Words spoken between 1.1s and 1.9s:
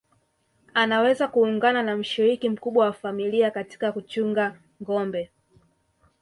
kuungana